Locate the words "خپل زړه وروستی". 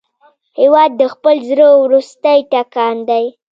1.13-2.39